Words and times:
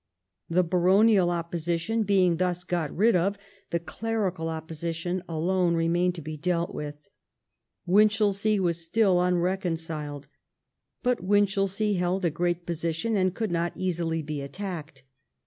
The 0.49 0.63
baronial 0.63 1.29
opposition 1.29 2.01
being 2.01 2.37
thus 2.37 2.63
got 2.63 2.91
rid 2.91 3.15
of, 3.15 3.37
the 3.69 3.79
clerical 3.79 4.49
opposition 4.49 5.21
alone 5.29 5.75
remained 5.75 6.15
to 6.15 6.23
be 6.23 6.37
dealt 6.37 6.73
with. 6.73 7.07
Winchelsea 7.85 8.59
was 8.59 8.83
still 8.83 9.21
unreconciled. 9.21 10.27
But 11.03 11.21
Winchelsea 11.23 11.97
held 11.99 12.25
a 12.25 12.31
great 12.31 12.65
position 12.65 13.15
and 13.15 13.35
could 13.35 13.51
not 13.51 13.73
easily 13.75 14.23
be 14.23 14.41
attacked. 14.41 15.03